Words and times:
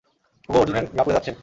ওগো, 0.49 0.59
অর্জুনের 0.59 0.85
গা 0.97 1.03
পুড়ে 1.03 1.15
যাচ্ছে। 1.17 1.31